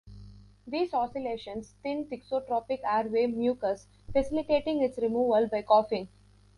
These 0.65 0.95
oscillations 0.95 1.75
thin 1.83 2.05
thixotropic 2.05 2.79
airway 2.83 3.27
mucus, 3.27 3.85
facilitating 4.11 4.81
its 4.81 4.97
removal 4.97 5.45
by 5.47 5.61
coughing. 5.61 6.07